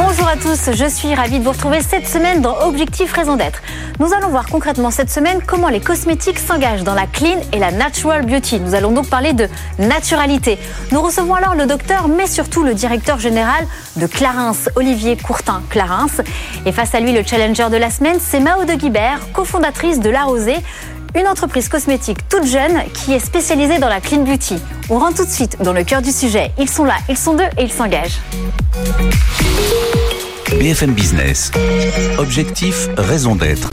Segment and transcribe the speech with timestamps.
[0.00, 3.60] Bonjour à tous, je suis ravie de vous retrouver cette semaine dans Objectif Raison d'être.
[3.98, 7.72] Nous allons voir concrètement cette semaine comment les cosmétiques s'engagent dans la clean et la
[7.72, 8.60] natural beauty.
[8.60, 9.48] Nous allons donc parler de
[9.80, 10.56] naturalité.
[10.92, 16.22] Nous recevons alors le docteur, mais surtout le directeur général de Clarins, Olivier Courtin Clarins.
[16.64, 20.10] Et face à lui, le challenger de la semaine, c'est Mao de Guibert, cofondatrice de
[20.10, 20.58] La Rosée,
[21.16, 24.62] une entreprise cosmétique toute jeune qui est spécialisée dans la clean beauty.
[24.90, 26.52] On rentre tout de suite dans le cœur du sujet.
[26.56, 28.20] Ils sont là, ils sont deux et ils s'engagent.
[30.58, 31.52] BFM Business.
[32.18, 33.70] Objectif, raison d'être.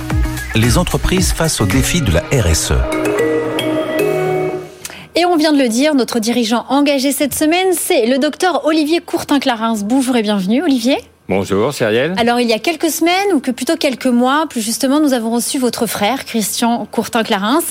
[0.54, 2.74] Les entreprises face au défi de la RSE.
[5.16, 9.02] Et on vient de le dire, notre dirigeant engagé cette semaine, c'est le docteur Olivier
[9.02, 9.82] Courtin-Clarins.
[9.84, 11.00] Bonjour et bienvenue, Olivier.
[11.28, 12.14] Bonjour, Cyrielle.
[12.18, 15.32] Alors, il y a quelques semaines, ou que plutôt quelques mois, plus justement, nous avons
[15.32, 17.64] reçu votre frère, Christian Courtin-Clarins.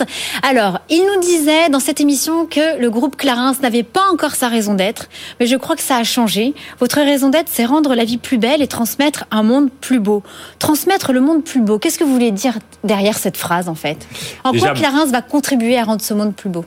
[0.43, 4.49] Alors, il nous disait dans cette émission que le groupe Clarins n'avait pas encore sa
[4.49, 6.53] raison d'être, mais je crois que ça a changé.
[6.81, 10.25] Votre raison d'être, c'est rendre la vie plus belle et transmettre un monde plus beau.
[10.59, 14.09] Transmettre le monde plus beau, qu'est-ce que vous voulez dire derrière cette phrase, en fait?
[14.43, 16.65] En quoi Clarins va contribuer à rendre ce monde plus beau?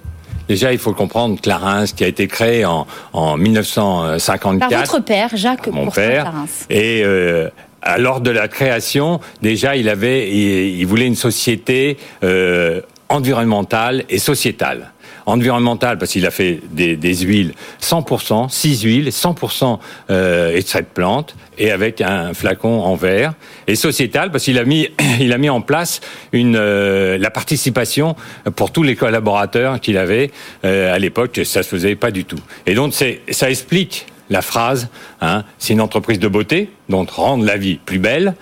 [0.47, 4.69] Déjà, il faut comprendre Clarins, qui a été créé en, en 1954.
[4.69, 6.23] Par votre père, Jacques mon père.
[6.23, 6.45] Clarins.
[6.69, 7.49] Et euh,
[7.97, 14.19] lors de la création, déjà, il avait, il, il voulait une société euh, environnementale et
[14.19, 14.91] sociétale
[15.27, 21.71] environnemental parce qu'il a fait des, huiles 100%, 6 huiles, 100% euh, de plantes et
[21.71, 23.33] avec un flacon en verre.
[23.67, 24.87] Et sociétal parce qu'il a mis,
[25.19, 26.01] il a mis en place
[26.33, 28.15] euh, la participation
[28.55, 30.31] pour tous les collaborateurs qu'il avait
[30.65, 31.41] euh, à l'époque.
[31.43, 32.39] Ça se faisait pas du tout.
[32.65, 34.89] Et donc c'est, ça explique la phrase.
[35.21, 38.35] Hein, c'est une entreprise de beauté, donc rendre la vie plus belle,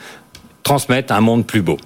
[0.63, 1.77] transmettre un monde plus beau.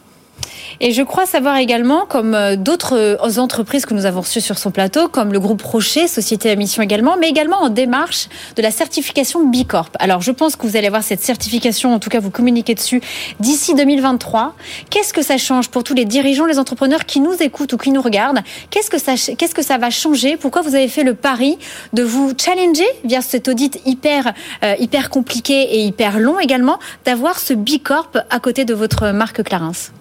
[0.81, 4.57] Et je crois savoir également, comme euh, d'autres euh, entreprises que nous avons reçues sur
[4.57, 8.61] son plateau, comme le groupe Rocher, société à mission également, mais également en démarche de
[8.61, 9.89] la certification Bicorp.
[9.99, 13.01] Alors je pense que vous allez avoir cette certification, en tout cas vous communiquez dessus,
[13.41, 14.55] d'ici 2023.
[14.89, 17.91] Qu'est-ce que ça change pour tous les dirigeants, les entrepreneurs qui nous écoutent ou qui
[17.91, 18.39] nous regardent?
[18.69, 20.37] Qu'est-ce que ça, que ça va changer?
[20.37, 21.57] Pourquoi vous avez fait le pari
[21.91, 27.37] de vous challenger via cet audit hyper, euh, hyper compliqué et hyper long également, d'avoir
[27.37, 29.98] ce Bicorp à côté de votre marque Clarins?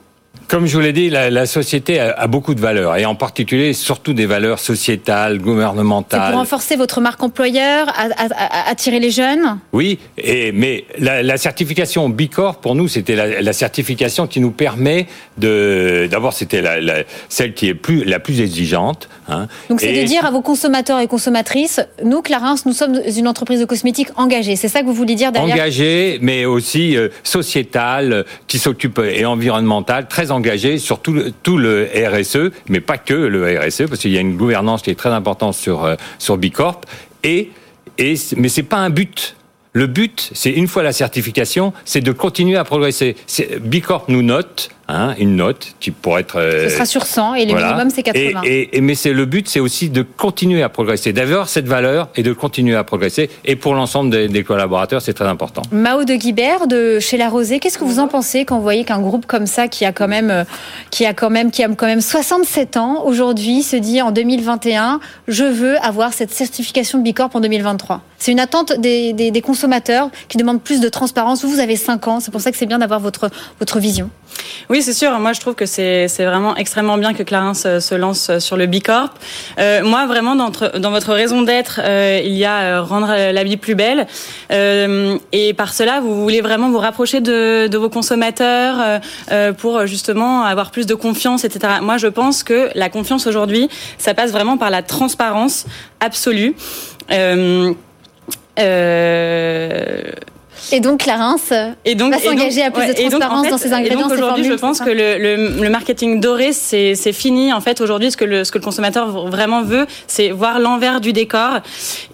[0.49, 3.15] Comme je vous l'ai dit, la, la société a, a, beaucoup de valeurs, et en
[3.15, 6.23] particulier surtout des valeurs sociétales, gouvernementales.
[6.25, 7.93] C'est pour renforcer votre marque employeur,
[8.67, 9.59] attirer les jeunes?
[9.73, 14.51] Oui, et, mais la, la certification Bicorp, pour nous, c'était la, la, certification qui nous
[14.51, 15.07] permet
[15.37, 16.09] de...
[16.11, 16.65] D'abord, c'était
[17.29, 19.11] celle qui est plus, la plus exigeante.
[19.29, 23.29] Hein, Donc c'est de dire à vos consommateurs et consommatrices, nous, Clarins, nous sommes une
[23.29, 24.57] entreprise de cosmétiques engagée.
[24.57, 25.55] C'est ça que vous voulez dire derrière?
[25.55, 31.33] Engagée, mais aussi euh, sociétale, qui s'occupe, et environnementale, très engagée engagé sur tout le,
[31.43, 34.91] tout le RSE, mais pas que le RSE, parce qu'il y a une gouvernance qui
[34.91, 36.81] est très importante sur, euh, sur Bicorp.
[37.25, 37.51] Et,
[37.99, 39.37] et, mais pas un but.
[39.73, 43.17] Le but, c'est une fois la certification, c'est de continuer à progresser.
[43.61, 46.41] Bicorp nous note Hein, une note qui pourrait être.
[46.41, 47.67] Ce sera sur 100 et le voilà.
[47.67, 48.41] minimum c'est 80.
[48.45, 52.09] Et, et, mais c'est le but, c'est aussi de continuer à progresser, d'avoir cette valeur
[52.17, 53.29] et de continuer à progresser.
[53.45, 55.61] Et pour l'ensemble des, des, collaborateurs, c'est très important.
[55.73, 58.85] Mao de Guibert de chez La Rosée, qu'est-ce que vous en pensez quand vous voyez
[58.85, 60.47] qu'un groupe comme ça, qui a quand même,
[60.91, 65.01] qui a quand même, qui a quand même 67 ans aujourd'hui, se dit en 2021,
[65.29, 68.01] je veux avoir cette certification Bicorp en 2023.
[68.17, 71.45] C'est une attente des, des, des consommateurs qui demandent plus de transparence.
[71.45, 74.09] Vous, vous avez 5 ans, c'est pour ça que c'est bien d'avoir votre votre vision.
[74.71, 75.19] Oui, c'est sûr.
[75.19, 78.67] Moi, je trouve que c'est vraiment extrêmement bien que Clarins se, se lance sur le
[78.67, 79.11] Bicorp.
[79.59, 83.57] Euh, moi, vraiment, dans, votre raison d'être, euh, il y a euh, rendre la vie
[83.57, 84.07] plus belle.
[84.53, 89.01] Euh, et par cela, vous voulez vraiment vous rapprocher de, de vos consommateurs
[89.31, 91.75] euh, pour justement avoir plus de confiance, etc.
[91.83, 93.69] Moi, je pense que la confiance aujourd'hui,
[93.99, 95.67] ça passe vraiment par la transparence
[96.01, 96.55] absolue.
[97.11, 97.73] Euh,
[100.73, 101.07] et donc
[101.85, 103.99] et donc, va s'engager à plus ouais, de transparence en fait, dans ses ingrédients.
[103.99, 107.53] Et donc aujourd'hui, je pense que le, le, le, marketing doré, c'est fini.
[107.53, 111.01] En fait, aujourd'hui, ce que le ce que le consommateur vraiment veut, c'est voir l'envers
[111.01, 111.61] du décor.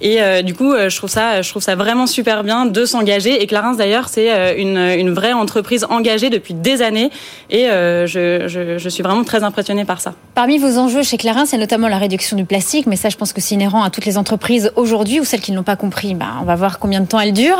[0.00, 3.42] Et euh, du coup, je trouve ça, je trouve ça vraiment super bien de s'engager.
[3.42, 7.10] Et Clarins, d'ailleurs, c'est euh, une, une vraie entreprise engagée depuis des années.
[7.50, 10.14] Et euh, je, je, je, suis vraiment très impressionnée par ça.
[10.34, 12.86] Parmi vos enjeux chez Clarins, il y a notamment la réduction du plastique.
[12.86, 15.52] Mais ça, je pense que c'est inhérent à toutes les entreprises aujourd'hui ou celles qui
[15.52, 16.14] ne l'ont pas compris.
[16.14, 17.58] Bah, on va voir combien de temps elle dure.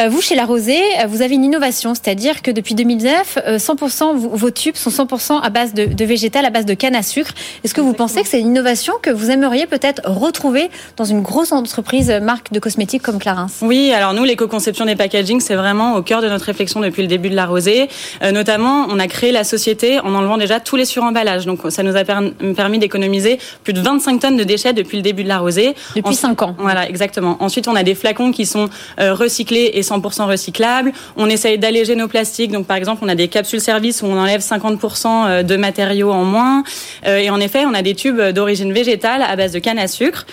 [0.00, 4.50] Euh, vous chez La Rosée, vous avez une innovation, c'est-à-dire que depuis 2009, 100% vos
[4.50, 7.30] tubes sont 100% à base de, de végétal, à base de canne à sucre.
[7.62, 11.22] Est-ce que vous pensez que c'est une innovation que vous aimeriez peut-être retrouver dans une
[11.22, 13.46] grosse entreprise marque de cosmétiques comme Clarins?
[13.62, 17.08] Oui, alors nous, l'éco-conception des packaging, c'est vraiment au cœur de notre réflexion depuis le
[17.08, 17.88] début de La Rosée.
[18.32, 21.46] notamment, on a créé la société en enlevant déjà tous les suremballages.
[21.46, 25.22] Donc, ça nous a permis d'économiser plus de 25 tonnes de déchets depuis le début
[25.22, 25.76] de La Rosée.
[25.94, 26.56] Depuis 5 ans.
[26.58, 27.36] Voilà, exactement.
[27.38, 28.68] Ensuite, on a des flacons qui sont
[28.98, 30.92] recyclés et 100% recyclables.
[31.16, 32.52] On essaye d'alléger nos plastiques.
[32.52, 36.24] Donc, par exemple, on a des capsules services où on enlève 50% de matériaux en
[36.24, 36.64] moins.
[37.06, 40.26] Et en effet, on a des tubes d'origine végétale à base de canne à sucre.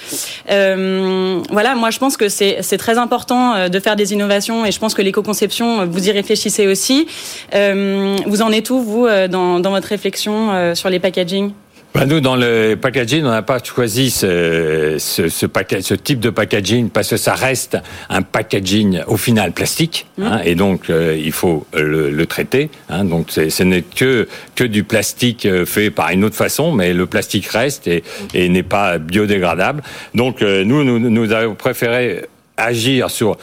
[0.49, 4.79] Euh, voilà, moi je pense que c'est très important de faire des innovations et je
[4.79, 7.07] pense que l'éco-conception, vous y réfléchissez aussi.
[7.55, 11.51] Euh, vous en êtes où, vous, dans, dans votre réflexion sur les packaging?
[11.93, 15.45] Ben nous, dans le packaging, on n'a pas choisi ce, ce, ce,
[15.81, 17.77] ce, type de packaging parce que ça reste
[18.09, 20.23] un packaging au final plastique, mmh.
[20.23, 22.71] hein, et donc euh, il faut le, le traiter.
[22.89, 26.93] Hein, donc ce n'est que que du plastique euh, fait par une autre façon, mais
[26.93, 28.03] le plastique reste et,
[28.33, 29.83] et n'est pas biodégradable.
[30.15, 32.25] Donc euh, nous, nous, nous avons préféré
[32.57, 33.37] agir sur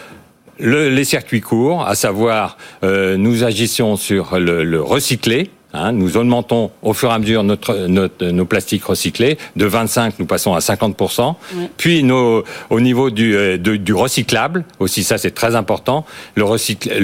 [0.58, 5.50] le, les circuits courts, à savoir euh, nous agissons sur le, le recyclé.
[5.72, 9.38] Hein, nous augmentons au fur et à mesure notre, notre, nos plastiques recyclés.
[9.56, 11.34] De 25, nous passons à 50%.
[11.55, 11.69] Oui.
[11.76, 16.44] Puis nos, au niveau du, de, du recyclable, aussi ça c'est très important, le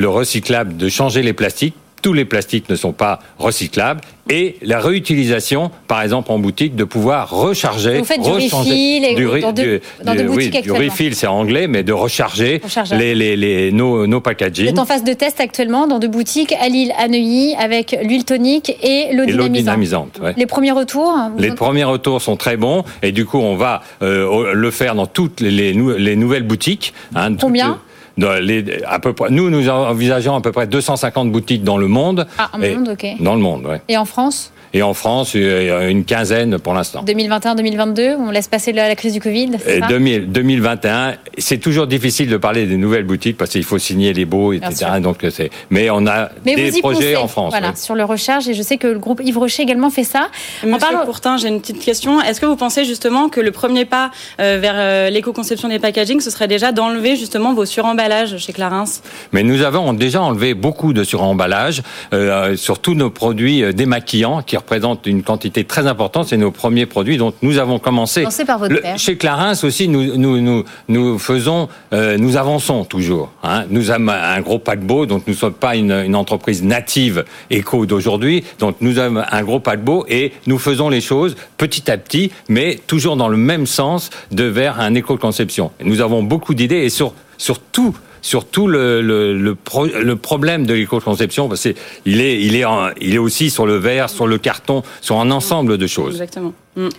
[0.08, 1.74] recyclable de changer les plastiques.
[2.06, 4.00] Tous les plastiques ne sont pas recyclables
[4.30, 7.98] et la réutilisation, par exemple en boutique, de pouvoir recharger.
[7.98, 11.26] Vous faites du refill du, dans, de, dans du, de boutiques oui, du refill, c'est
[11.26, 12.60] anglais, mais de recharger.
[12.92, 14.66] Les, les, les, nos, nos packaging.
[14.66, 17.96] Vous êtes en phase de test actuellement dans deux boutiques, à Lille, à Neuilly, avec
[18.04, 20.20] l'huile tonique et l'eau dynamisante.
[20.22, 20.34] ouais.
[20.36, 24.52] Les premiers retours Les premiers retours sont très bons et du coup, on va euh,
[24.54, 26.94] le faire dans toutes les, les nouvelles boutiques.
[27.16, 27.80] Hein, Combien toutes,
[28.16, 31.88] dans les, à peu près, nous, nous envisageons à peu près 250 boutiques dans le
[31.88, 32.26] monde.
[32.38, 33.06] Ah, en monde, ok.
[33.20, 33.76] Dans le monde, oui.
[33.88, 34.52] Et en France?
[34.76, 37.02] Et en France, une quinzaine pour l'instant.
[37.06, 39.52] 2021-2022, on laisse passer la, crise du Covid
[39.88, 44.26] 2000, 2021, c'est toujours difficile de parler des nouvelles boutiques parce qu'il faut signer les
[44.26, 44.86] baux, etc.
[45.00, 47.52] Donc c'est, mais on a mais des projets poussez, en France.
[47.52, 47.76] Voilà, oui.
[47.76, 50.28] sur le recharge, et je sais que le groupe Yves Rocher également fait ça.
[50.62, 51.06] Monsieur parle...
[51.06, 52.20] Pourtant, j'ai une petite question.
[52.20, 56.20] Est-ce que vous pensez justement que le premier pas euh, vers euh, l'éco-conception des packaging,
[56.20, 58.84] ce serait déjà d'enlever justement vos suremballages chez Clarins?
[59.32, 61.82] Mais nous avons déjà enlevé beaucoup de suremballages
[62.12, 66.26] euh, sur tous nos produits démaquillants qui représentent une quantité très importante.
[66.26, 68.26] C'est nos premiers produits dont nous avons commencé.
[68.46, 68.98] Par votre Le, père.
[68.98, 73.30] chez Clarins aussi, nous, nous, nous, nous faisons, euh, nous avançons toujours.
[73.44, 73.64] Hein.
[73.70, 77.86] Nous avons un gros paquebot, donc nous ne sommes pas une, une entreprise native éco
[77.86, 78.44] d'aujourd'hui.
[78.58, 82.80] Donc nous avons un gros paquebot et nous faisons les choses petit à petit, mais
[82.86, 85.70] toujours dans le même sens de vers un éco-conception.
[85.84, 87.94] Nous avons beaucoup d'idées et sur, sur tout
[88.26, 92.64] surtout le, le, le, pro, le problème de l'éco-conception, parce qu'il est, il est,
[93.00, 96.14] il est aussi sur le verre, sur le carton, sur un ensemble de choses.
[96.14, 96.52] Exactement.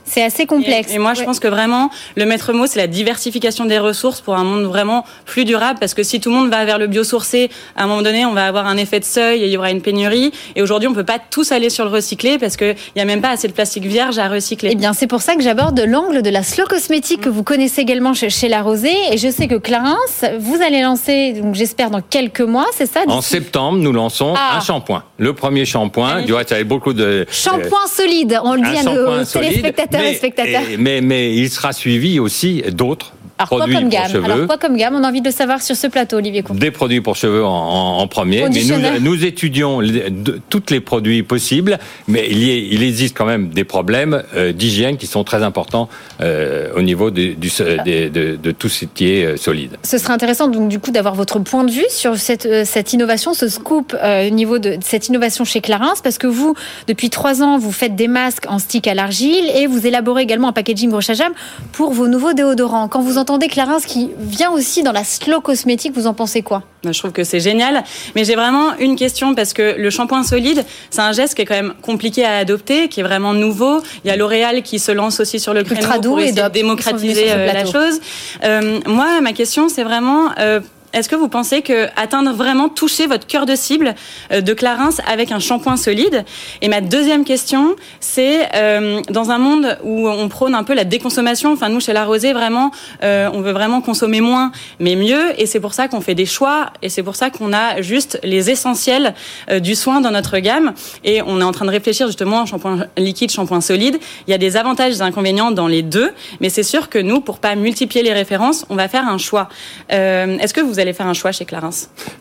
[0.05, 0.91] C'est assez complexe.
[0.91, 4.21] Et, et moi, je pense que vraiment, le maître mot, c'est la diversification des ressources
[4.21, 5.79] pour un monde vraiment plus durable.
[5.79, 8.33] Parce que si tout le monde va vers le biosourcé, à un moment donné, on
[8.33, 10.31] va avoir un effet de seuil et il y aura une pénurie.
[10.55, 13.21] Et aujourd'hui, on peut pas tous aller sur le recyclé parce qu'il n'y a même
[13.21, 14.69] pas assez de plastique vierge à recycler.
[14.71, 17.81] Eh bien, c'est pour ça que j'aborde l'angle de la slow cosmétique que vous connaissez
[17.81, 18.95] également chez, chez La Rosée.
[19.11, 19.97] Et je sais que Clarins,
[20.39, 24.57] vous allez lancer, donc j'espère dans quelques mois, c'est ça En septembre, nous lançons ah.
[24.57, 25.03] un shampoing.
[25.17, 27.25] Le premier shampoing, du reste, avec beaucoup de.
[27.29, 30.61] Shampoing euh, solide, on le dit à nos téléspectateurs mais, et spectateurs.
[30.69, 34.77] Et, mais, mais il sera suivi aussi d'autres alors, quoi comme gamme Alors, quoi comme
[34.77, 36.57] gamme On a envie de le savoir sur ce plateau, Olivier Comte.
[36.57, 38.47] Des produits pour cheveux en, en, en premier.
[38.49, 43.15] Mais nous, nous étudions les, de, tous les produits possibles, mais il, y il existe
[43.15, 45.87] quand même des problèmes euh, d'hygiène qui sont très importants
[46.21, 49.77] euh, au niveau de, du, de, de, de, tout ce qui est euh, solide.
[49.83, 52.93] Ce serait intéressant, donc, du coup, d'avoir votre point de vue sur cette, euh, cette
[52.93, 56.55] innovation, ce scoop euh, au niveau de cette innovation chez Clarins, parce que vous,
[56.87, 60.47] depuis trois ans, vous faites des masques en stick à l'argile et vous élaborez également
[60.47, 61.35] un packaging rechargeable
[61.71, 62.87] pour vos nouveaux déodorants.
[62.87, 66.63] Quand vous entendez Clarins qui vient aussi dans la slow cosmétique, vous en pensez quoi?
[66.83, 67.83] Je trouve que c'est génial,
[68.15, 71.45] mais j'ai vraiment une question parce que le shampoing solide, c'est un geste qui est
[71.45, 73.81] quand même compliqué à adopter, qui est vraiment nouveau.
[74.03, 77.25] Il y a L'Oréal qui se lance aussi sur le créneau pour essayer de démocratiser
[77.27, 77.99] la chose.
[78.43, 80.29] Euh, moi, ma question, c'est vraiment...
[80.39, 80.59] Euh,
[80.97, 83.93] est-ce que vous pensez que atteindre vraiment toucher votre cœur de cible
[84.31, 86.25] euh, de Clarins avec un shampoing solide?
[86.63, 90.85] Et ma deuxième question, c'est euh, dans un monde où on prône un peu la
[90.85, 91.53] déconsommation.
[91.53, 92.71] Enfin, nous chez La Rosée, vraiment,
[93.03, 95.39] euh, on veut vraiment consommer moins, mais mieux.
[95.39, 96.71] Et c'est pour ça qu'on fait des choix.
[96.81, 99.13] Et c'est pour ça qu'on a juste les essentiels
[99.61, 100.73] du soin dans notre gamme.
[101.03, 103.99] Et on est en train de réfléchir justement shampoing liquide, shampoing solide.
[104.27, 106.97] Il y a des avantages et des inconvénients dans les deux, mais c'est sûr que
[106.97, 109.49] nous, pour pas multiplier les références, on va faire un choix.
[109.89, 111.69] Est-ce que vous allez allez faire un choix chez Clarins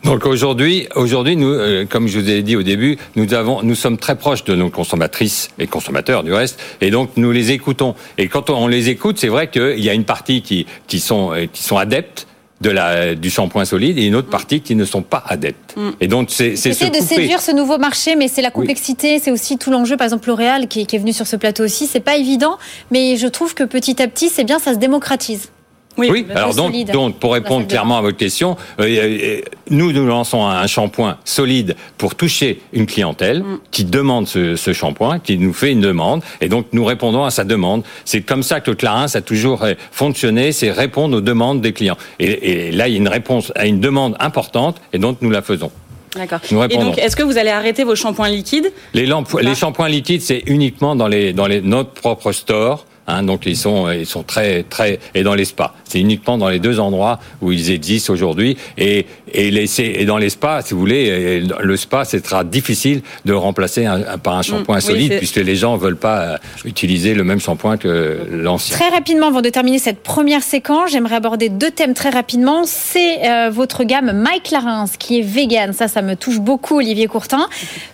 [0.03, 3.75] Donc aujourd'hui, aujourd'hui, nous, euh, comme je vous ai dit au début, nous avons, nous
[3.75, 7.95] sommes très proches de nos consommatrices et consommateurs du reste, et donc nous les écoutons.
[8.17, 11.33] Et quand on les écoute, c'est vrai qu'il y a une partie qui, qui sont,
[11.33, 12.27] euh, qui sont adeptes
[12.59, 15.75] de la, du shampoing solide et une autre partie qui ne sont pas adeptes.
[15.77, 15.89] Mm.
[16.01, 19.57] Et donc, c'est c'est de séduire ce nouveau marché, mais c'est la complexité, c'est aussi
[19.57, 19.95] tout l'enjeu.
[19.95, 22.57] Par exemple, L'Oréal qui, qui, est venu sur ce plateau aussi, c'est pas évident,
[22.91, 25.49] mais je trouve que petit à petit, c'est bien, ça se démocratise.
[25.97, 30.45] Oui, alors donc, donc, pour répondre clairement à votre question, euh, euh, nous nous lançons
[30.45, 33.59] un shampoing solide pour toucher une clientèle mm.
[33.71, 37.31] qui demande ce, ce, shampoing, qui nous fait une demande, et donc nous répondons à
[37.31, 37.83] sa demande.
[38.05, 41.73] C'est comme ça que le Clarins a toujours euh, fonctionné, c'est répondre aux demandes des
[41.73, 41.97] clients.
[42.19, 45.31] Et, et là, il y a une réponse à une demande importante, et donc nous
[45.31, 45.71] la faisons.
[46.15, 46.39] D'accord.
[46.69, 48.71] Et donc, est-ce que vous allez arrêter vos shampoings liquides?
[48.93, 49.05] Les,
[49.41, 52.85] les shampoings liquides, c'est uniquement dans les dans les notre propre store.
[53.07, 55.73] Hein, donc ils sont ils sont très très et dans les spas.
[55.85, 60.17] C'est uniquement dans les deux endroits où ils existent aujourd'hui et et, les, et dans
[60.17, 64.41] les spas, si vous voulez, le spa, ce sera difficile de remplacer un, par un
[64.41, 68.75] shampoing mmh, solide puisque les gens veulent pas euh, utiliser le même shampoing que l'ancien.
[68.77, 72.63] Très rapidement, avant de terminer cette première séquence, j'aimerais aborder deux thèmes très rapidement.
[72.65, 75.73] C'est euh, votre gamme Mike Clarins qui est vegan.
[75.73, 77.47] Ça, ça me touche beaucoup, Olivier Courtin.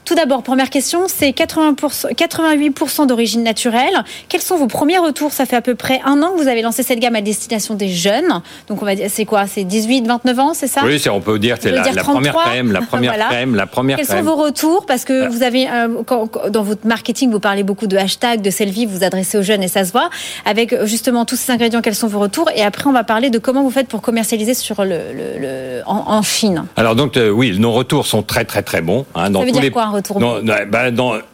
[0.05, 4.03] Tout d'abord, première question, c'est 80%, 88% d'origine naturelle.
[4.29, 6.61] Quels sont vos premiers retours Ça fait à peu près un an que vous avez
[6.61, 8.41] lancé cette gamme à destination des jeunes.
[8.67, 9.47] Donc on va dire, c'est quoi?
[9.47, 10.81] C'est 18, 29 ans, c'est ça?
[10.85, 14.07] Oui, on peut dire c'est la, la, première crème, la première crème, la première Quels
[14.07, 14.85] sont vos retours?
[14.85, 15.87] Parce que vous avez euh,
[16.49, 19.63] dans votre marketing, vous parlez beaucoup de hashtags, de selfie, vous vous adressez aux jeunes
[19.63, 20.09] et ça se voit.
[20.45, 22.49] Avec euh, justement tous ces ingrédients, quels sont vos retours?
[22.55, 26.21] Et après, on va parler de comment vous faites pour commercialiser sur le, le, en,
[26.21, 26.65] Chine.
[26.77, 29.05] Alors donc euh, oui, nos retours sont très très très bons.
[29.13, 30.41] Hein, dans ça veut dire quoi un retour bon?
[30.43, 30.91] bah,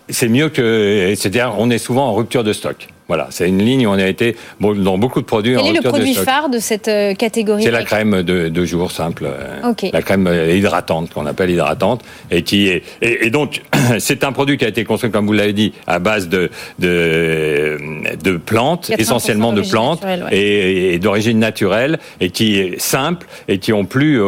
[0.09, 2.87] C'est mieux que, c'est-à-dire on est souvent en rupture de stock.
[3.09, 5.55] Voilà, c'est une ligne où on a été dans beaucoup de produits.
[5.57, 8.91] Quel est le produit phare de cette euh, catégorie C'est la crème de, de, jour
[8.91, 13.63] simple, euh, la crème euh, hydratante qu'on appelle hydratante, et qui est et, donc
[13.97, 17.79] c'est un produit qui a été construit, comme vous l'avez dit, à base de de,
[18.23, 23.85] de plantes, essentiellement de plantes et, d'origine naturelle, et qui est simple et qui ont
[23.85, 24.21] plu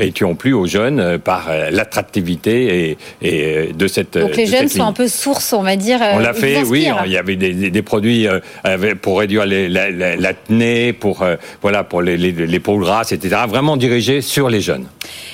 [0.00, 4.18] et qui ont plu aux jeunes par l'attractivité et, et, de cette.
[4.18, 6.00] Donc les jeunes sont un peu sources, on va dire.
[6.12, 6.86] On l'a fait, oui.
[7.06, 12.16] Il y avait des, des produits euh, pour réduire l'acné, pour euh, voilà pour les,
[12.16, 13.42] les, peaux grasses, etc.
[13.48, 14.86] Vraiment dirigé sur les jeunes.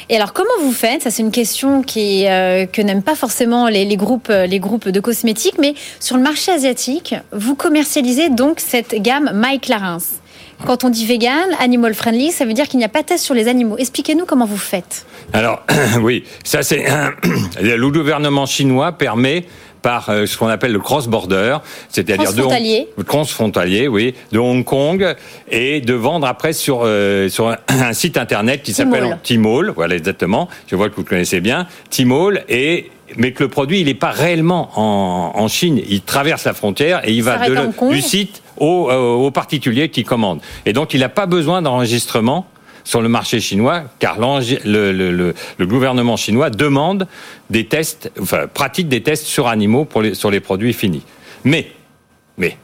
[0.09, 1.03] Et alors comment vous faites?
[1.03, 4.89] Ça c'est une question qui euh, que n'aiment pas forcément les, les, groupes les groupes
[4.89, 9.99] de cosmétiques, mais sur le marché asiatique, vous commercialisez donc cette gamme My Clarins.
[10.67, 13.25] Quand on dit vegan, animal friendly, ça veut dire qu'il n'y a pas de test
[13.25, 13.77] sur les animaux.
[13.79, 15.07] Expliquez-nous comment vous faites.
[15.33, 15.65] Alors
[16.03, 16.85] oui, ça c'est
[17.63, 19.47] le gouvernement chinois permet
[19.83, 21.59] par euh, ce qu'on appelle le cross-border,
[21.89, 25.15] c'est-à-dire de transfrontalier, oui, de Hong Kong,
[25.51, 30.49] et de vendre après sur euh, sur un, site internet qui s'appelle Tmall, voilà exactement.
[30.67, 31.67] Je vois que vous connaissez bien.
[31.91, 36.45] Tmall et mais que le produit il n'est pas réellement en, en, Chine, il traverse
[36.45, 40.41] la frontière et il va de, du site au, euh, au particulier qui commande.
[40.65, 42.47] Et donc il n'a pas besoin d'enregistrement
[42.85, 47.07] sur le marché chinois, car le, gouvernement chinois demande
[47.51, 51.05] des tests, enfin pratique des tests sur animaux pour les, sur les produits finis.
[51.45, 51.73] Mais,
[52.37, 52.57] mais,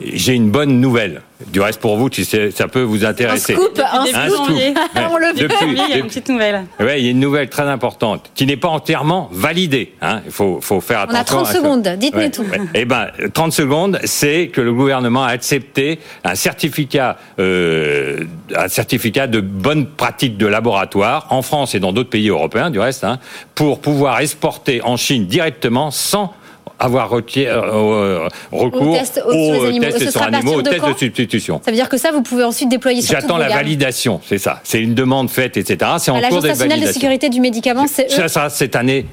[0.00, 1.22] j'ai une bonne nouvelle.
[1.48, 3.54] Du reste, pour vous, ça peut vous intéresser.
[3.54, 4.50] Un scoop, un, scoop.
[5.10, 6.64] On le depuis, il y a une petite nouvelle.
[6.80, 9.92] Oui, il y a une nouvelle très importante qui n'est pas entièrement validée.
[10.00, 10.20] Hein.
[10.24, 11.38] Il faut, faut, faire attention.
[11.38, 12.44] On a 30 secondes, dites-moi tout.
[12.74, 18.24] Eh ben, 30 secondes, c'est que le gouvernement a accepté un certificat, euh,
[18.54, 22.78] un certificat de bonne pratique de laboratoire en France et dans d'autres pays européens, du
[22.78, 23.18] reste, hein,
[23.54, 26.34] pour pouvoir exporter en Chine directement sans
[26.78, 31.60] avoir euh, euh, recours aux tests, sur, animaux, aux tests de, substitution.
[31.64, 34.60] Ça veut dire que ça, vous pouvez ensuite déployer sur J'attends la validation, c'est ça.
[34.64, 35.92] C'est une demande faite, etc.
[35.98, 39.06] C'est en cours de nationale de sécurité du médicament, c'est Ça sera cette année.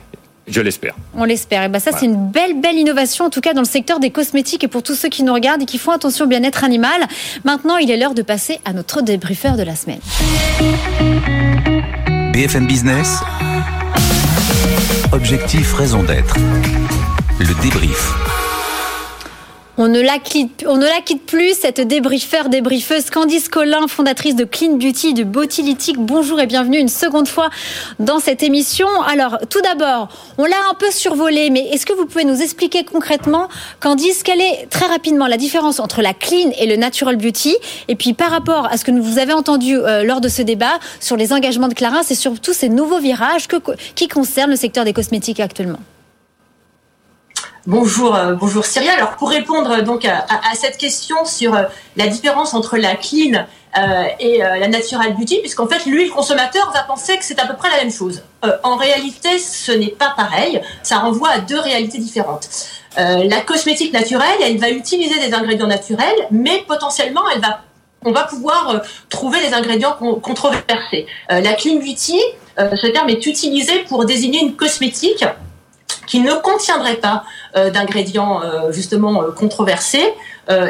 [0.46, 0.94] Je l'espère.
[1.16, 1.62] On l'espère.
[1.62, 4.02] Et eh ben ça, c'est une belle, belle innovation, en tout cas dans le secteur
[4.02, 6.66] des cosmétiques et pour tous ceux qui nous regardent et qui font attention au bien-être
[6.66, 7.08] animal.
[7.46, 10.02] Maintenant, il est l'heure de passer à notre débriefeur de la semaine.
[12.34, 13.20] BFM Business.
[15.14, 16.36] Objectif, raison d'être
[17.46, 18.14] le débrief.
[19.76, 25.24] On ne, la quitte, plus, cette débriefeur, débriefeuse Candice Collin, fondatrice de Clean Beauty, de
[25.24, 25.98] Botilytique.
[25.98, 27.50] Bonjour et bienvenue une seconde fois
[28.00, 28.88] dans cette émission.
[29.08, 32.86] Alors, tout d'abord, on l'a un peu survolé, mais est-ce que vous pouvez nous expliquer
[32.86, 33.50] concrètement,
[33.82, 37.56] Candice, quelle est très rapidement la différence entre la Clean et le Natural Beauty?
[37.88, 40.80] Et puis, par rapport à ce que vous avez entendu euh, lors de ce débat
[41.02, 43.48] sur les engagements de Clarins et surtout ces nouveaux virages
[43.96, 45.80] qui concernent le secteur des cosmétiques actuellement
[47.66, 48.92] Bonjour, bonjour Cyria.
[48.92, 51.58] Alors pour répondre donc à, cette question sur
[51.96, 53.46] la différence entre la clean
[54.20, 57.56] et la natural beauty, puisqu'en fait lui le consommateur va penser que c'est à peu
[57.56, 58.22] près la même chose.
[58.64, 60.62] en réalité, ce n'est pas pareil.
[60.84, 62.50] Ça renvoie à deux réalités différentes.
[62.98, 67.62] la cosmétique naturelle, elle va utiliser des ingrédients naturels, mais potentiellement elle va
[68.06, 71.08] on va pouvoir trouver des ingrédients controversés.
[71.30, 72.20] la clean beauty,
[72.58, 75.24] ce terme est utilisé pour désigner une cosmétique
[76.08, 77.24] qui ne contiendrait pas
[77.56, 80.14] euh, d'ingrédients euh, justement euh, controversés.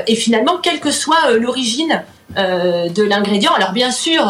[0.08, 2.04] et finalement, quelle que soit l'origine
[2.36, 4.22] de l'ingrédient, alors bien sûr,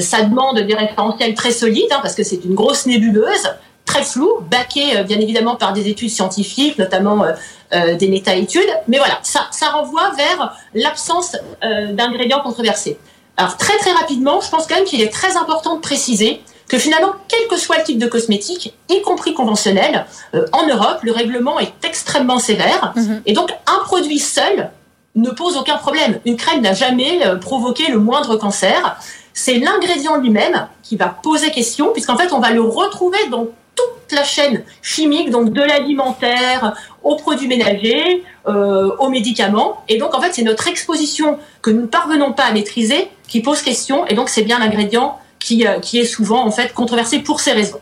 [0.00, 3.46] ça demande des référentiels très solides hein, parce que c'est une grosse nébuleuse
[3.84, 7.26] très floue, baquée bien évidemment par des études scientifiques, notamment
[7.72, 8.72] des méta-études.
[8.88, 11.36] Mais voilà, ça, ça renvoie vers l'absence
[11.92, 12.96] d'ingrédients controversés.
[13.36, 16.78] Alors très très rapidement, je pense quand même qu'il est très important de préciser que
[16.78, 21.12] finalement, quel que soit le type de cosmétique, y compris conventionnel, euh, en Europe, le
[21.12, 22.92] règlement est extrêmement sévère.
[22.94, 23.22] Mhm.
[23.24, 24.70] Et donc, un produit seul
[25.16, 26.20] ne pose aucun problème.
[26.26, 29.00] Une crème n'a jamais euh, provoqué le moindre cancer.
[29.32, 34.12] C'est l'ingrédient lui-même qui va poser question, puisqu'en fait, on va le retrouver dans toute
[34.12, 39.84] la chaîne chimique, donc de l'alimentaire aux produits ménagers, euh, aux médicaments.
[39.88, 43.40] Et donc, en fait, c'est notre exposition que nous ne parvenons pas à maîtriser qui
[43.40, 44.06] pose question.
[44.06, 47.52] Et donc, c'est bien l'ingrédient qui, euh, qui est souvent en fait controversé pour ces
[47.52, 47.80] raisons.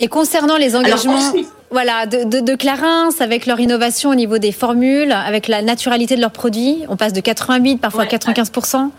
[0.00, 1.32] Et concernant les engagements
[1.70, 6.16] voilà, de, de, de, Clarins, avec leur innovation au niveau des formules, avec la naturalité
[6.16, 8.90] de leurs produits, on passe de 88 parfois à 95%.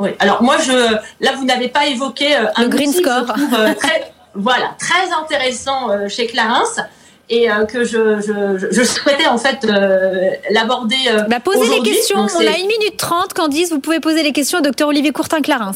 [0.00, 0.72] Oui, alors moi, je,
[1.20, 3.32] là, vous n'avez pas évoqué euh, un le green score.
[3.56, 6.64] Euh, très, voilà, très intéressant chez Clarins
[7.30, 9.66] et que je, je, je, souhaitais en fait
[10.50, 10.96] l'aborder.
[11.28, 12.18] Bah, posez les questions.
[12.18, 13.32] on a une minute trente.
[13.32, 15.72] Candice, vous pouvez poser les questions au docteur Olivier Courtin-Clarins.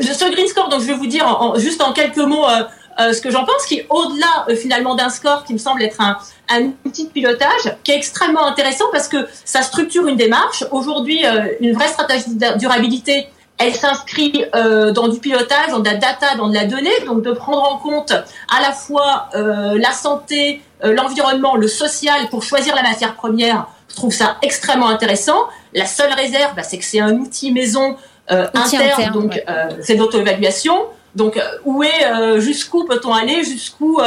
[0.00, 2.62] Ce, green score, donc je vais vous dire en, juste en quelques mots euh,
[3.00, 5.82] euh, ce que j'en pense, qui est au-delà euh, finalement d'un score qui me semble
[5.82, 6.18] être un,
[6.50, 10.64] un outil de pilotage, qui est extrêmement intéressant parce que ça structure une démarche.
[10.70, 11.24] Aujourd'hui,
[11.60, 16.48] une vraie stratégie de durabilité, elle s'inscrit dans du pilotage, dans de la data, dans
[16.48, 21.68] de la donnée, donc de prendre en compte à la fois la santé, l'environnement, le
[21.68, 23.68] social pour choisir la matière première.
[23.88, 25.36] Je trouve ça extrêmement intéressant.
[25.74, 27.96] La seule réserve, bah, c'est que c'est un outil maison
[28.30, 30.74] euh, interne, donc euh, c'est l'auto-évaluation.
[31.14, 34.00] Donc, euh, où est, jusqu'où peut-on aller, jusqu'où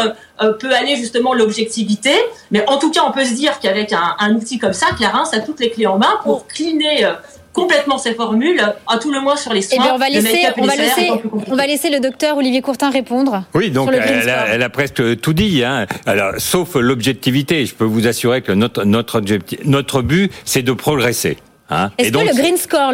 [0.59, 2.11] peut aller justement l'objectivité.
[2.49, 5.29] Mais en tout cas, on peut se dire qu'avec un, un, outil comme ça, Clarins
[5.31, 7.07] a toutes les clés en main pour cleaner
[7.55, 9.77] complètement ces formules, à tout le moins sur les soins.
[9.79, 11.11] Eh bien, on va laisser, on va laisser,
[11.47, 13.43] on va laisser le docteur Olivier Courtin répondre.
[13.53, 15.87] Oui, donc elle a, elle a, presque tout dit, hein.
[16.05, 17.65] Alors, sauf l'objectivité.
[17.65, 19.21] Je peux vous assurer que notre notre
[19.63, 21.37] notre but, c'est de progresser.
[21.69, 22.91] Hein est-ce que le Green Score,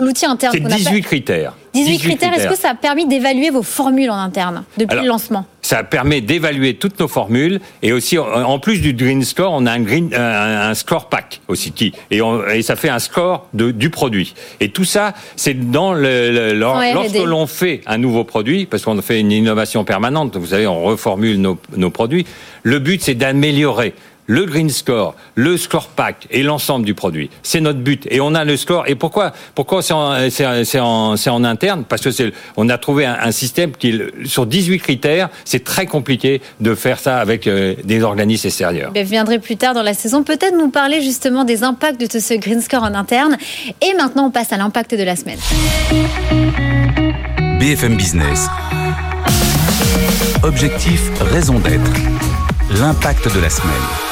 [0.00, 1.54] l'outil interne, c'est 18 critères.
[1.72, 5.46] 18, critères, est-ce que ça a permis d'évaluer vos formules en interne depuis le lancement?
[5.62, 9.72] Ça permet d'évaluer toutes nos formules et aussi, en plus du Green Score, on a
[9.72, 12.20] un, green, un, score pack aussi qui et,
[12.52, 14.34] et, ça fait un score de, du produit.
[14.58, 19.20] Et tout ça, c'est dans le, lorsque l'on fait un nouveau produit, parce qu'on fait
[19.20, 20.36] une innovation permanente.
[20.36, 22.26] Vous savez, on reformule nos, nos produits.
[22.64, 23.94] Le but, c'est d'améliorer
[24.30, 27.30] le green score, le score pack et l'ensemble du produit.
[27.42, 28.06] C'est notre but.
[28.12, 28.84] Et on a le score.
[28.86, 31.82] Et pourquoi Pourquoi c'est en, en, interne?
[31.82, 36.40] Parce que c'est, on a trouvé un, système qui, sur 18 critères, c'est très compliqué
[36.60, 38.92] de faire ça avec euh, des organismes extérieurs.
[38.94, 42.34] Je viendrai plus tard dans la saison peut-être nous parler justement des impacts de ce
[42.34, 43.36] green score en interne.
[43.82, 45.40] Et maintenant, on passe à l'impact de la semaine.
[47.58, 48.46] BFM Business.
[50.44, 51.90] Objectif, raison d'être.
[52.78, 54.09] L'impact de la semaine.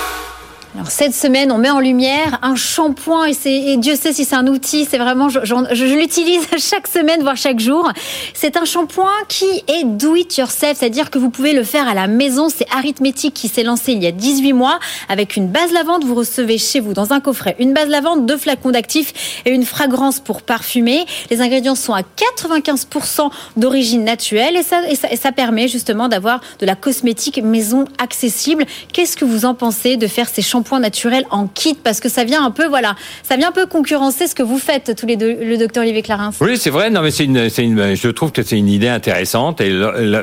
[0.79, 4.47] Alors cette semaine, on met en lumière un shampoing et, Dieu sait si c'est un
[4.47, 7.91] outil, c'est vraiment, je, l'utilise chaque semaine, voire chaque jour.
[8.33, 11.95] C'est un shampoing qui est do it yourself, c'est-à-dire que vous pouvez le faire à
[11.95, 12.49] la maison.
[12.49, 16.05] C'est Arithmétique qui s'est lancé il y a 18 mois avec une base lavande.
[16.05, 19.65] Vous recevez chez vous dans un coffret une base lavande, deux flacons d'actifs et une
[19.65, 21.07] fragrance pour parfumer.
[21.33, 26.67] Les ingrédients sont à 95% d'origine naturelle et ça, et ça permet justement d'avoir de
[26.67, 28.65] la cosmétique maison accessible.
[28.93, 32.25] Qu'est-ce que vous en pensez de faire ces shampoings naturel en kit parce que ça
[32.25, 35.17] vient un peu, voilà, ça vient un peu concurrencer ce que vous faites tous les
[35.17, 36.31] deux, le docteur Olivier Clarins.
[36.41, 36.91] Oui, c'est vrai.
[36.91, 39.61] Non, mais c'est une, une, je trouve que c'est une idée intéressante.
[39.61, 39.73] Et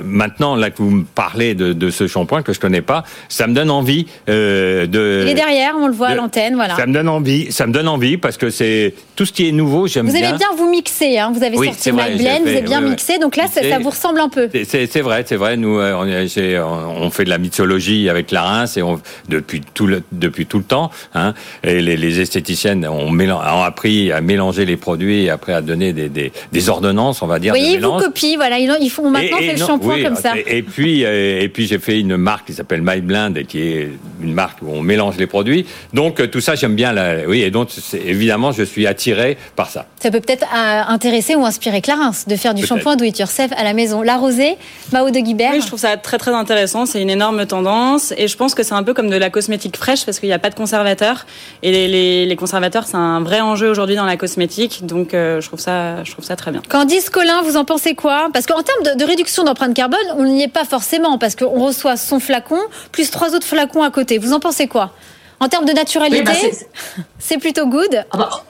[0.03, 3.47] maintenant, là que vous me parlez de, de, ce shampoing que je connais pas, ça
[3.47, 5.21] me donne envie euh, de.
[5.23, 6.75] Il est derrière, on le voit à l'antenne, voilà.
[6.75, 9.51] Ça me donne envie, ça me donne envie parce que c'est tout ce qui est
[9.51, 10.19] nouveau, j'aime bien.
[10.19, 11.31] Vous avez bien vous mixer, hein.
[11.34, 14.19] Vous avez sorti My Blend, vous avez bien mixé, donc là, ça, ça, vous ressemble
[14.19, 14.49] un peu.
[14.63, 15.58] C'est vrai, c'est vrai.
[15.58, 20.03] Nous, euh, on, on, fait de la mythologie avec Clarins et on, depuis tout le,
[20.12, 20.91] depuis tout le temps.
[21.13, 25.62] Hein, et les, les esthéticiennes ont, ont, appris à mélanger les produits et après à
[25.62, 27.54] donner des, des, des ordonnances, on va dire.
[27.54, 30.34] Oui, ils vous copient, voilà, ils font maintenant fait le shampoing comme ça.
[30.45, 34.34] Et, puis, et puis j'ai fait une marque qui s'appelle My Blind, qui est une
[34.34, 35.65] marque où on mélange les produits.
[35.93, 36.91] Donc tout ça, j'aime bien.
[36.91, 39.86] La, oui, et donc évidemment, je suis attiré par ça.
[40.02, 43.52] Ça peut peut-être euh, intéresser ou inspirer Clarins de faire du shampoing do it yourself
[43.56, 44.02] à la maison.
[44.02, 44.58] La rosée,
[44.91, 45.52] Mao de Guibert.
[45.54, 46.86] Oui, je trouve ça très très intéressant.
[46.86, 49.78] C'est une énorme tendance et je pense que c'est un peu comme de la cosmétique
[49.78, 51.25] fraîche parce qu'il n'y a pas de conservateurs
[51.61, 54.85] et les, les, conservateurs c'est un vrai enjeu aujourd'hui dans la cosmétique.
[54.85, 56.61] Donc euh, je trouve ça je trouve ça très bien.
[56.67, 58.29] Candice Colin, vous en pensez quoi?
[58.33, 61.63] Parce qu'en termes de, de réduction d'empreinte carbone, on n'y est pas forcément parce qu'on
[61.63, 62.59] reçoit son flacon
[62.91, 64.17] plus trois autres flacons à côté.
[64.17, 64.91] Vous en pensez quoi?
[65.39, 66.31] En termes de naturalité, bah,
[67.19, 68.03] c'est plutôt good.
[68.11, 68.43] Ah bah,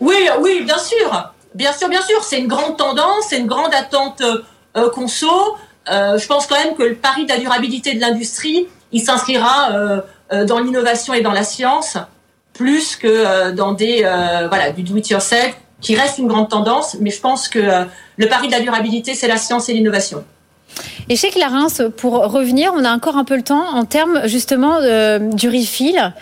[0.00, 1.32] oui, oui, bien sûr.
[1.54, 2.22] Bien sûr, bien sûr.
[2.22, 4.22] C'est une grande tendance, c'est une grande attente
[4.76, 5.56] euh, conso.
[5.90, 9.72] Euh, je pense quand même que le pari de la durabilité de l'industrie, il s'inscrira
[9.72, 10.00] euh
[10.32, 11.96] dans l'innovation et dans la science,
[12.52, 14.00] plus que euh, dans des
[14.48, 16.96] voilà du do-it-yourself, qui reste une grande tendance.
[17.00, 17.86] Mais je pense que
[18.16, 20.24] le pari de la durabilité, c'est la science et l'innovation.
[21.08, 24.80] Et chez Clarins, pour revenir, on a encore un peu le temps en termes justement
[25.20, 26.12] du refill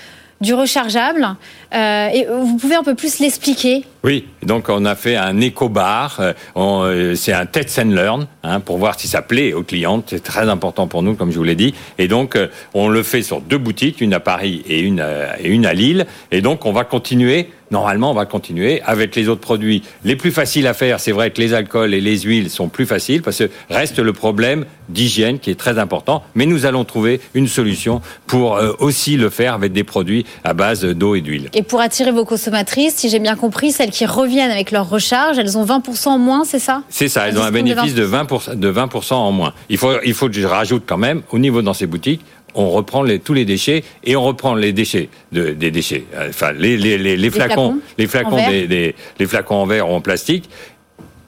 [0.41, 1.37] du rechargeable.
[1.75, 3.85] Euh, et vous pouvez un peu plus l'expliquer?
[4.05, 6.19] Oui, donc on a fait un éco-bar.
[6.21, 10.05] Euh, euh, c'est un test and learn hein, pour voir si ça plaît aux clientes.
[10.11, 11.75] C'est très important pour nous, comme je vous l'ai dit.
[11.99, 12.39] Et donc,
[12.75, 15.05] on le fait sur deux boutiques, une à Paris et une,
[15.41, 16.07] et une à Lille.
[16.31, 19.83] Et donc, on va continuer normalement, on va continuer avec les autres produits.
[20.05, 22.87] Les plus faciles à faire, c'est vrai que les alcools et les huiles sont plus
[22.87, 26.23] faciles parce que reste le problème d'hygiène qui est très important.
[26.37, 30.85] Mais nous allons trouver une solution pour aussi le faire avec des produits à base
[30.85, 31.51] d'eau et d'huile.
[31.69, 35.59] Pour attirer vos consommatrices, si j'ai bien compris, celles qui reviennent avec leur recharge, elles
[35.59, 38.69] ont 20% en moins, c'est ça C'est ça, elles ont un bénéfice de 20%, de
[38.69, 39.53] 20 en moins.
[39.69, 42.23] Il faut, il faut que je rajoute quand même, au niveau dans ces boutiques,
[42.55, 46.53] on reprend les, tous les déchets et on reprend les déchets de, des déchets, enfin
[46.53, 50.01] les, les, les, les flacons, les flacons, des, des, les flacons en verre ou en
[50.01, 50.49] plastique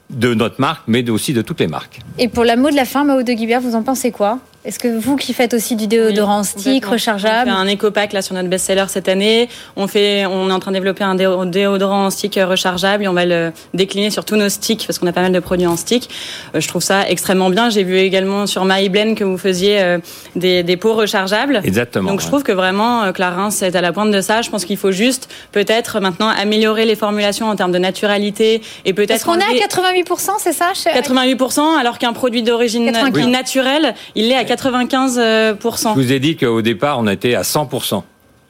[0.09, 1.99] de notre marque, mais aussi de toutes les marques.
[2.17, 4.39] Et pour la mot de la fin, Mao de Guibert, vous en pensez quoi?
[4.65, 8.21] Est-ce que vous qui faites aussi du déodorant stick rechargeable On fait un éco-pack là
[8.21, 9.47] sur notre best-seller cette année.
[9.77, 13.25] On fait, on est en train de développer un déodorant stick rechargeable et on va
[13.25, 16.09] le décliner sur tous nos sticks parce qu'on a pas mal de produits en stick.
[16.55, 17.69] Euh, je trouve ça extrêmement bien.
[17.69, 19.99] J'ai vu également sur MyBlend que vous faisiez euh,
[20.35, 21.61] des, des pots rechargeables.
[21.63, 22.11] Exactement.
[22.11, 24.41] Donc je trouve que vraiment euh, Clarins est à la pointe de ça.
[24.41, 28.91] Je pense qu'il faut juste peut-être maintenant améliorer les formulations en termes de naturalité et
[28.91, 29.11] peut-être.
[29.11, 32.91] Est-ce qu'on est à 88%, c'est ça 88% alors qu'un produit d'origine
[33.29, 35.93] naturelle, il est à 95%.
[35.95, 38.03] Je vous ai dit qu'au départ, on était à 100%.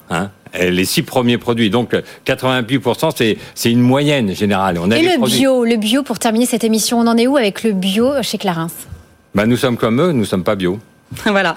[0.09, 1.69] Hein les six premiers produits.
[1.69, 4.79] Donc 88%, c'est une moyenne générale.
[4.81, 7.37] On a Et le bio, le bio pour terminer cette émission, on en est où
[7.37, 8.71] avec le bio chez Clarins?
[9.35, 10.79] Bah, Nous sommes comme eux, nous ne sommes pas bio.
[11.25, 11.55] voilà.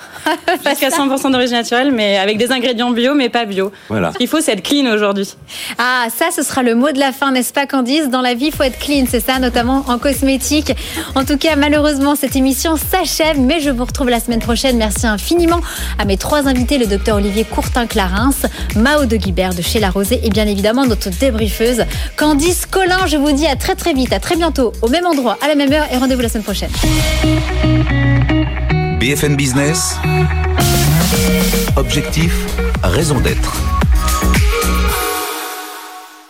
[0.67, 3.71] Jusqu'à 100% d'origine naturelle, mais avec des ingrédients bio, mais pas bio.
[3.89, 4.13] Voilà.
[4.13, 5.35] Qu'il faut, c'est être clean aujourd'hui.
[5.79, 8.09] Ah, ça, ce sera le mot de la fin, n'est-ce pas, Candice?
[8.09, 10.73] Dans la vie, il faut être clean, c'est ça, notamment en cosmétique.
[11.15, 14.79] En tout cas, malheureusement, cette émission s'achève, mais je vous retrouve la semaine prochaine.
[14.79, 15.61] Merci infiniment
[15.99, 20.21] à mes trois invités, le docteur Olivier Courtin-Clarins, Mao de Guibert de chez La Rosée
[20.25, 21.85] et bien évidemment notre débriefeuse,
[22.17, 23.07] Candice Collin.
[23.07, 25.55] Je vous dis à très très vite, à très bientôt, au même endroit, à la
[25.55, 26.71] même heure et rendez-vous la semaine prochaine.
[29.03, 29.97] BFM Business.
[31.75, 32.33] Objectif,
[32.85, 33.82] raison d'être.